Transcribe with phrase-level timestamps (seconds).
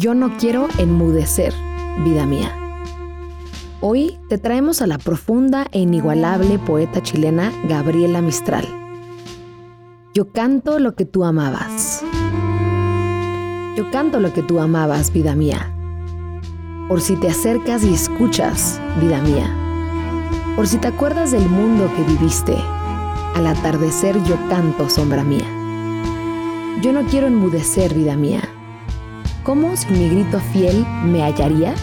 [0.00, 1.52] Yo no quiero enmudecer,
[2.04, 2.56] vida mía.
[3.80, 8.64] Hoy te traemos a la profunda e inigualable poeta chilena Gabriela Mistral.
[10.14, 12.04] Yo canto lo que tú amabas.
[13.76, 15.74] Yo canto lo que tú amabas, vida mía.
[16.86, 19.52] Por si te acercas y escuchas, vida mía.
[20.54, 22.54] Por si te acuerdas del mundo que viviste,
[23.34, 25.48] al atardecer yo canto, sombra mía.
[26.82, 28.48] Yo no quiero enmudecer, vida mía.
[29.48, 31.74] ¿Cómo sin mi grito fiel me hallaría?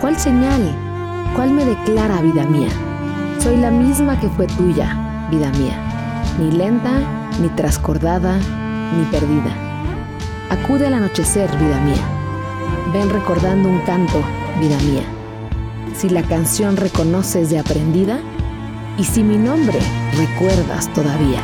[0.00, 0.74] ¿Cuál señal?
[1.36, 2.70] ¿Cuál me declara, vida mía?
[3.38, 5.76] Soy la misma que fue tuya, vida mía.
[6.38, 7.00] Ni lenta,
[7.38, 9.52] ni trascordada, ni perdida.
[10.48, 12.02] Acude al anochecer, vida mía.
[12.94, 14.22] Ven recordando un canto,
[14.58, 15.04] vida mía.
[15.94, 18.20] Si la canción reconoces de aprendida,
[18.96, 19.78] y si mi nombre
[20.16, 21.42] recuerdas todavía.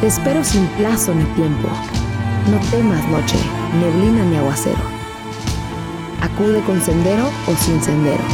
[0.00, 1.68] Te espero sin plazo ni tiempo.
[2.46, 3.36] No temas noche,
[3.78, 4.80] neblina ni aguacero.
[6.22, 8.24] Acude con sendero o sin sendero.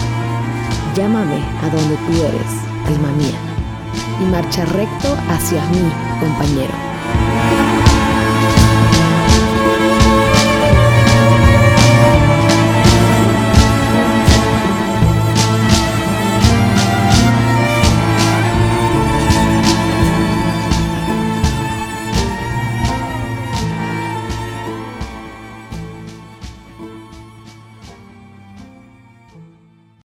[0.95, 2.53] Llámame a donde tú eres,
[2.87, 3.39] alma mía,
[4.21, 7.64] y marcha recto hacia mí, compañero.